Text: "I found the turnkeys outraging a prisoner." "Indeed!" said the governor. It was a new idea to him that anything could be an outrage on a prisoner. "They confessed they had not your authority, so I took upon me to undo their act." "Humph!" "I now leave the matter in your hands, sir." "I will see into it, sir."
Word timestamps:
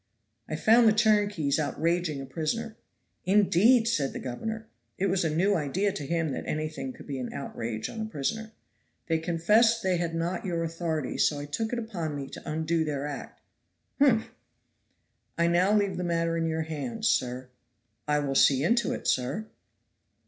"I 0.49 0.55
found 0.55 0.87
the 0.87 0.93
turnkeys 0.93 1.59
outraging 1.59 2.19
a 2.21 2.25
prisoner." 2.25 2.75
"Indeed!" 3.25 3.87
said 3.87 4.13
the 4.13 4.19
governor. 4.19 4.67
It 4.97 5.05
was 5.11 5.23
a 5.23 5.29
new 5.29 5.53
idea 5.53 5.91
to 5.93 6.07
him 6.07 6.31
that 6.31 6.43
anything 6.47 6.91
could 6.91 7.05
be 7.05 7.19
an 7.19 7.31
outrage 7.31 7.87
on 7.87 8.01
a 8.01 8.05
prisoner. 8.05 8.51
"They 9.05 9.19
confessed 9.19 9.83
they 9.83 9.97
had 9.97 10.15
not 10.15 10.43
your 10.43 10.63
authority, 10.63 11.19
so 11.19 11.37
I 11.39 11.45
took 11.45 11.71
upon 11.71 12.15
me 12.15 12.25
to 12.29 12.49
undo 12.51 12.83
their 12.83 13.05
act." 13.05 13.41
"Humph!" 13.99 14.31
"I 15.37 15.45
now 15.45 15.71
leave 15.71 15.97
the 15.97 16.03
matter 16.03 16.35
in 16.35 16.47
your 16.47 16.63
hands, 16.63 17.07
sir." 17.07 17.49
"I 18.07 18.21
will 18.21 18.33
see 18.33 18.63
into 18.63 18.93
it, 18.93 19.07
sir." 19.07 19.45